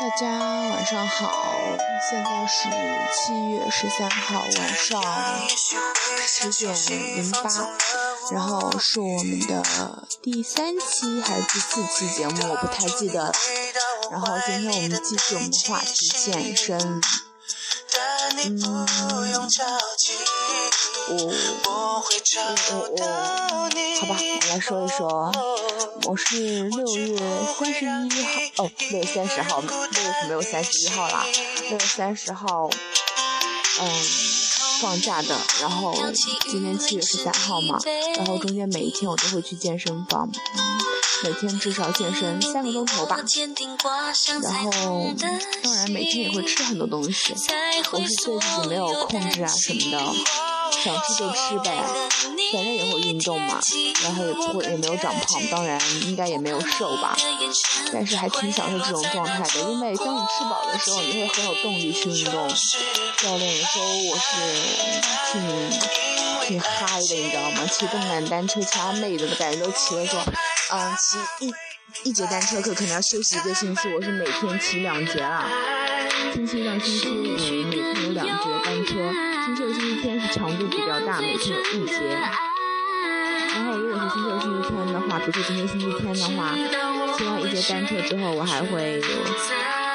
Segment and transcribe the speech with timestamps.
[0.00, 1.30] 大家晚上好，
[2.08, 2.70] 现在是
[3.12, 5.02] 七月十三号晚上
[6.26, 6.74] 十点
[7.16, 7.42] 零八，
[8.32, 13.32] 然后是我们的第三期还是第四期节目，我不太记得了。
[14.10, 17.02] 然后今天我们继续我们的话题健身。
[18.42, 18.88] 嗯，
[21.10, 21.26] 我
[22.70, 23.04] 我我我，
[24.00, 25.32] 好吧，我来说一说，
[26.04, 27.16] 我是六月
[27.56, 29.70] 三十一号，哦，六月三十号，六
[30.02, 31.24] 月是没有三十一号啦，
[31.68, 32.68] 六月三十号，
[33.80, 33.88] 嗯，
[34.80, 35.94] 放假的，然后
[36.50, 37.78] 今天七月十三号嘛，
[38.16, 40.28] 然后中间每一天我都会去健身房。
[41.22, 43.18] 每天至少健身三个钟头吧，
[44.42, 45.12] 然后
[45.62, 47.34] 当然每天也会吃很多东西，
[47.92, 49.98] 我是对自己没有控制啊什么的，
[50.82, 51.76] 想吃就吃呗，
[52.52, 53.60] 反正也会运动嘛，
[54.02, 57.16] 然后也不会也没有长胖，当然应该也没有瘦吧，
[57.92, 62.48] 但是还挺享受这种状态的，因为当你吃饱的时候，你会很有动力去运动。
[63.18, 64.30] 教练也说我是
[65.32, 65.70] 挺
[66.46, 67.66] 挺嗨的，你知道吗？
[67.70, 70.22] 骑动感单车，其他妹子的感觉都骑了说。
[70.72, 71.52] 嗯，骑一
[72.08, 75.46] 一节单车课可能要休息一个星期，我是每天骑两节啦。
[76.32, 77.38] 星期一到星期五每
[77.70, 78.92] 天有两节单车，
[79.44, 81.94] 星期六、星期天是强度比较大，每天有一节。
[83.52, 86.54] 然后如果是星期六、星期天的话，比如说今天星期天的话，
[87.16, 89.02] 骑完一节单车之后，我还会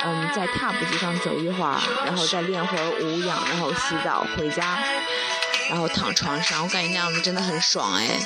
[0.06, 4.78] 嗯在踏步机上走一会儿，然后再练会儿无氧，然后洗澡回家，
[5.70, 8.20] 然后躺床上，我感觉那样子真的很爽哎。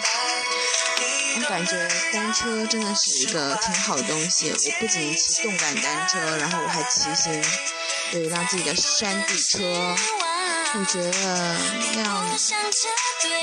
[1.35, 4.49] 我感觉单车真的是一个挺好的东西。
[4.49, 7.31] 我不仅骑动感单车，然后我还骑行，
[8.13, 9.95] 有一辆自己的山地车。
[10.75, 11.57] 我觉得
[11.95, 12.37] 那样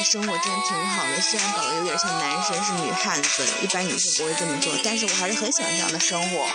[0.04, 1.20] 生活真的挺好的。
[1.20, 6.46] 虽然搞得有点像男生是女汉子，一般女生不会这么做，但是我还是很喜欢这样的生活。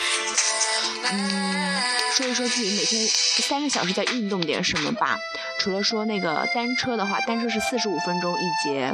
[1.11, 1.81] 嗯，
[2.13, 3.05] 说一说自己每天
[3.43, 5.19] 三个小时在运动点什么吧。
[5.59, 8.93] 除了说那个单车的话，单车是四十五分钟一节。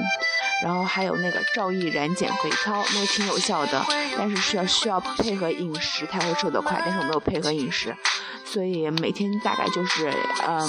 [0.64, 3.86] 然后还有那个赵毅然减肥操，那个挺有效的，
[4.18, 7.96] 但是需要需要配合饮食才会瘦得快，但是我没有配合饮食，
[8.50, 10.10] 所以每天大概就是
[10.48, 10.68] 嗯，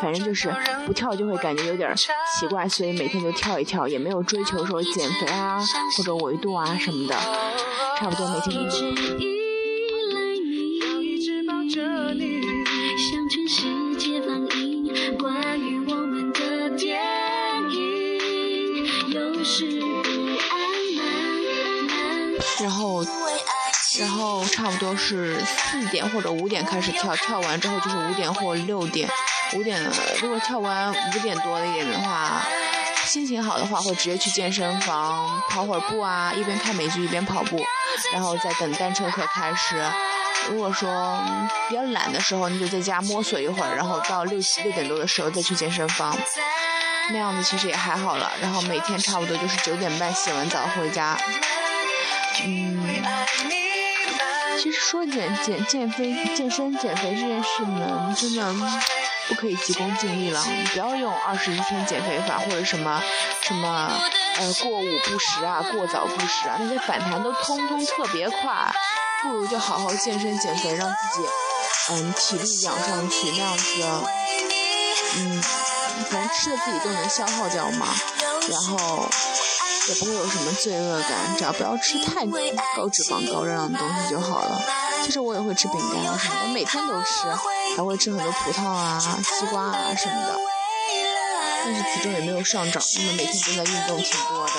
[0.00, 0.48] 反正就是
[0.86, 5.58] 不跳就会感觉有点奇怪，所以每天就跳一跳，也没有追求说减肥啊
[5.96, 7.14] 或者维度啊什么的，
[7.98, 8.70] 差不多每天都。
[22.58, 23.04] 然后，
[23.98, 29.08] 然后差不多是四点或者五点开始跳，跳完之后就是五点或六点。
[29.54, 29.80] 五点
[30.20, 32.42] 如果跳完五点多一点的话，
[33.04, 37.64] 心情好的话会直接去健身房跑会儿步啊，一边看美剧一边跑步，
[38.12, 39.80] 然后再等单车课开始。
[40.50, 41.16] 如果说
[41.68, 46.16] 比较懒的时候，你就在家摸索一会儿，然后到六七六点多的时候再去健身房，
[47.12, 48.32] 那样子其实也还好了。
[48.40, 51.16] 然后每天差不多就是九点半洗完澡回家。
[52.44, 52.65] 嗯，
[54.58, 58.54] 其实说减减减肥、健身、减肥这件事呢，真的
[59.28, 60.42] 不可以急功近利了。
[60.46, 63.02] 你不要用二十一天减肥法或者什么
[63.42, 63.90] 什么
[64.38, 68.72] 呃过午不食啊、过早不食啊，那些反弹都通通特别快。
[69.22, 71.26] 不如就好好健身减肥，让自己
[71.90, 73.82] 嗯体力养上去，那样子
[75.16, 75.42] 嗯，
[76.10, 77.86] 反正吃的自己都能消耗掉嘛，
[78.48, 79.08] 然后。
[79.88, 82.26] 也不会有什么罪恶感，只要不要吃太
[82.76, 84.60] 高脂肪、高热量的东西就好了。
[85.04, 87.28] 其实我也会吃饼干啊什么的，每天都吃，
[87.76, 90.36] 还会吃很多葡萄啊、西瓜啊什么的。
[91.64, 94.52] 但是体重也没有上涨，因为每天都在运动挺多的。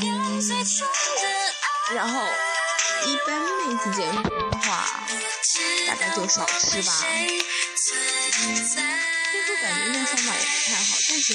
[0.00, 0.42] 嗯，
[1.94, 2.24] 然后
[3.06, 5.04] 一般妹子减肥的话，
[5.86, 6.92] 大概就少吃吧。
[8.44, 8.91] 嗯。
[9.52, 11.34] 就感觉那方法也不太好，但是，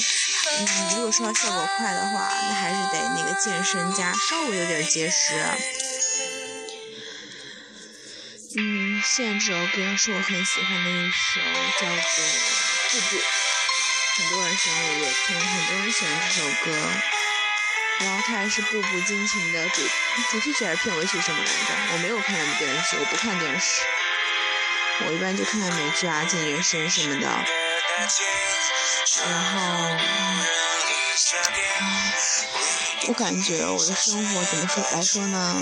[0.50, 5.36] 嗯，如果说效果快的话，那还是得那个健身加稍微有点节食。
[8.58, 11.42] 嗯，现在这首歌是我很喜欢的一首，
[11.80, 11.96] 叫做
[12.90, 13.18] 《步步》，
[14.18, 16.72] 很多人喜欢五月天，很多人喜欢这首歌。
[18.00, 19.82] 然后它还是《步步惊情》的主
[20.32, 21.94] 主题曲还是片尾曲什么来着？
[21.94, 23.82] 我没有看那部电视剧，我不看电视，
[25.06, 27.67] 我一般就看看美剧啊、健健身什么的。
[27.98, 29.58] 然后，
[33.08, 35.56] 我感觉我的生活怎么说来说呢？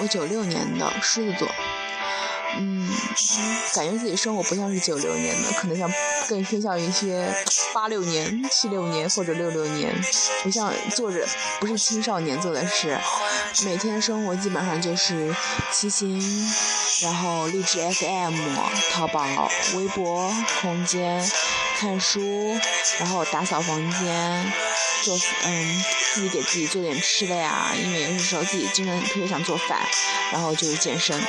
[0.00, 1.48] 我九六年的狮子座，
[2.58, 2.88] 嗯，
[3.72, 5.88] 感觉自己生活不像是九六年的，可能像
[6.28, 7.32] 更偏向于一些
[7.72, 9.94] 八六年、七六年或者六六年，
[10.42, 11.24] 不像做着
[11.60, 12.98] 不是青少年做的事。
[13.64, 15.32] 每天生活基本上就是
[15.72, 16.20] 骑行，
[17.02, 18.34] 然后荔枝 FM、
[18.92, 21.24] 淘宝、微博、空间、
[21.76, 22.58] 看书，
[22.98, 24.52] 然后打扫房间，
[25.02, 25.84] 做嗯
[26.14, 29.78] 自己给自己做点吃的呀，因为有些时候自己真的特别想做饭，
[30.32, 31.22] 然后就是健身。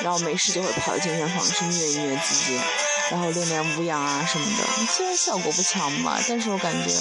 [0.00, 2.60] 然后没事就会跑到健身房去虐一虐自己，
[3.10, 4.64] 然后练练无氧啊什么的。
[4.92, 6.94] 虽然效果不强嘛，但是我感觉，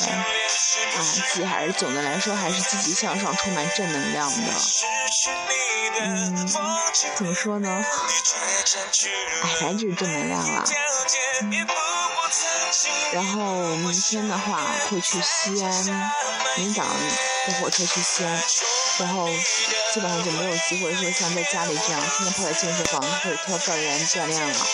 [0.97, 4.53] 啊，自己还是总的来说还是积极向上、充满正能量的。
[6.01, 6.47] 嗯，
[7.15, 7.85] 怎么说呢？
[9.43, 10.65] 哎，反正就是正能量啦。
[13.13, 16.11] 然后明天的话会去西安，
[16.57, 16.83] 明早
[17.45, 18.43] 坐火车去西安。
[18.97, 19.27] 然后
[19.93, 24.67] 基本上就没有机会说像在家里这样天天泡在健身房或者跳跳园锻炼了，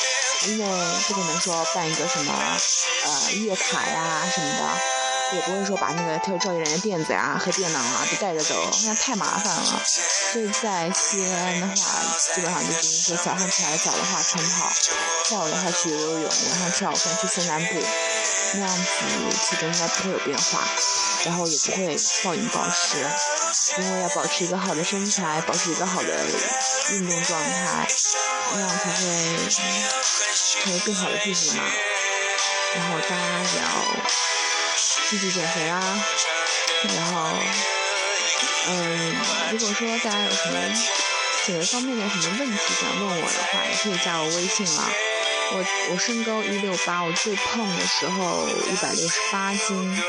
[0.47, 0.65] 因为
[1.07, 2.31] 不可能说办一个什么
[3.03, 4.77] 呃月卡呀什么的，
[5.33, 9.81] 也不会说把那个跳跳园的垫子呀和电脑啊都带着走，那太麻烦了。
[10.31, 11.73] 所以在西安的话，
[12.35, 14.71] 基本上就是说早上起来早的话晨跑，
[15.29, 17.81] 下午的话去游游泳，晚上吃好饭去散散步，
[18.53, 18.83] 那样子
[19.49, 20.67] 体重应该不会有变化，
[21.25, 22.97] 然后也不会暴饮暴食。
[23.77, 26.25] 因为要保持一个好的身材，保持一个好的
[26.91, 27.87] 运动状态，
[28.53, 31.63] 那样才会成为更好的自己嘛。
[32.75, 33.65] 然后大家也要
[35.11, 35.79] 继续减肥啊。
[36.95, 37.35] 然后，
[38.69, 39.15] 嗯，
[39.51, 40.57] 如果说大家有什么
[41.45, 44.89] 减肥方面的什么问题想问我的话，也可以加我微信了。
[45.53, 50.01] 我我身高一六八，我最胖的时候一百六十八斤，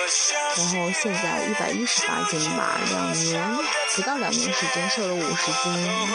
[0.57, 3.59] 然后现在一百一十八斤吧，两年
[3.97, 6.09] 不到两年时间瘦了五十斤，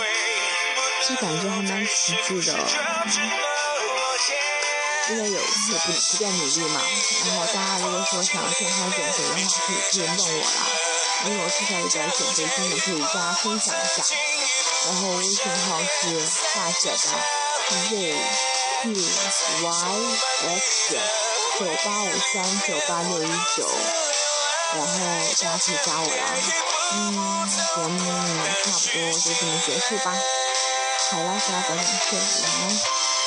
[1.10, 2.57] 就感觉还蛮奇迹的，
[5.09, 5.45] 因为有有
[5.80, 6.81] 不不断努力嘛。
[7.25, 10.50] 然后大家如果说想要健康减肥的话，可以可以问我啦，
[11.25, 14.04] 因为我之前有点减肥经验，可以跟大家分享一下。
[14.86, 15.38] 然后微信
[15.68, 16.19] 号是
[16.56, 16.98] 大写的
[17.89, 18.15] Z。
[18.80, 18.94] Q Y
[20.45, 20.65] X
[21.57, 22.36] 九八五三
[22.68, 23.68] 九八六一九，
[24.75, 24.94] 然后
[25.42, 26.24] 大家可以加我啦。
[26.94, 26.95] 嗯，
[27.75, 27.98] 节目
[28.63, 30.15] 差不多就这么结束吧。
[31.09, 32.96] 好啦，大家早点睡，晚安。